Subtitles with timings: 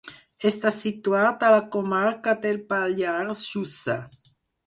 [0.49, 3.99] Està situat a la comarca del Pallars Jussà.